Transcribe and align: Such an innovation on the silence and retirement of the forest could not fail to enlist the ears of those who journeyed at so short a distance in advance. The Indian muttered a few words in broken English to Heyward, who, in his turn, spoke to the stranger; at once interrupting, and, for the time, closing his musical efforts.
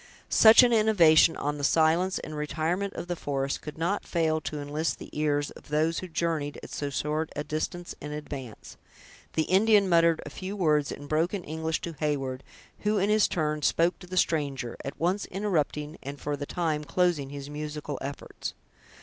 Such 0.29 0.63
an 0.63 0.73
innovation 0.73 1.35
on 1.37 1.59
the 1.59 1.63
silence 1.63 2.17
and 2.17 2.35
retirement 2.35 2.93
of 2.95 3.05
the 3.05 3.15
forest 3.15 3.61
could 3.61 3.77
not 3.77 4.03
fail 4.03 4.41
to 4.41 4.59
enlist 4.59 4.97
the 4.97 5.11
ears 5.13 5.51
of 5.51 5.67
those 5.67 5.99
who 5.99 6.07
journeyed 6.07 6.57
at 6.63 6.71
so 6.71 6.89
short 6.89 7.29
a 7.35 7.43
distance 7.43 7.93
in 8.01 8.11
advance. 8.11 8.77
The 9.33 9.43
Indian 9.43 9.87
muttered 9.87 10.19
a 10.25 10.31
few 10.31 10.55
words 10.55 10.91
in 10.91 11.05
broken 11.05 11.43
English 11.43 11.81
to 11.81 11.93
Heyward, 11.93 12.41
who, 12.79 12.97
in 12.97 13.11
his 13.11 13.27
turn, 13.27 13.61
spoke 13.61 13.99
to 13.99 14.07
the 14.07 14.17
stranger; 14.17 14.75
at 14.83 14.99
once 14.99 15.25
interrupting, 15.27 15.99
and, 16.01 16.19
for 16.19 16.35
the 16.35 16.47
time, 16.47 16.83
closing 16.83 17.29
his 17.29 17.47
musical 17.51 17.99
efforts. 18.01 18.55